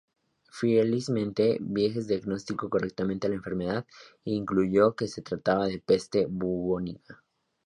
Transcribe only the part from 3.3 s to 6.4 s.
enfermedad, y concluyó que se trataba de peste